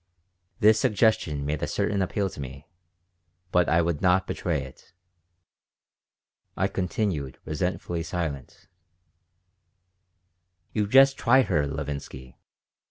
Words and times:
This 0.59 0.79
suggestion 0.79 1.45
made 1.45 1.61
a 1.61 1.67
certain 1.67 2.01
appeal 2.01 2.27
to 2.31 2.41
me, 2.41 2.65
but 3.51 3.69
I 3.69 3.83
would 3.83 4.01
not 4.01 4.25
betray 4.25 4.63
it. 4.63 4.93
I 6.57 6.67
continued 6.69 7.37
resentfully 7.45 8.01
silent 8.01 8.67
"You 10.73 10.87
just 10.87 11.19
try 11.19 11.43
her, 11.43 11.67
Levinsky. 11.67 12.39